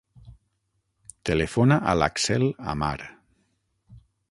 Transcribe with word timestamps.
Telefona 1.31 1.77
a 1.93 1.95
l'Axel 1.99 2.47
Amar. 2.75 2.97